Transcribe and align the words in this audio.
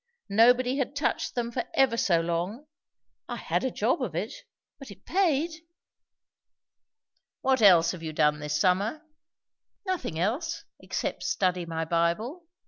Nobody 0.29 0.77
had 0.79 0.95
touched 0.95 1.35
them 1.35 1.51
for 1.51 1.63
ever 1.75 1.95
so 1.95 2.21
long. 2.21 2.65
I 3.29 3.35
had 3.35 3.63
a 3.63 3.69
job 3.69 4.01
of 4.01 4.15
it. 4.15 4.33
But 4.79 4.89
it 4.89 5.05
paid." 5.05 5.51
"What 7.41 7.61
else 7.61 7.91
have 7.91 8.01
you 8.01 8.11
done 8.11 8.39
this 8.39 8.59
summer?" 8.59 9.03
"Nothing 9.85 10.17
else, 10.17 10.63
except 10.79 11.21
study 11.21 11.67
my 11.67 11.85
Bible. 11.85 12.47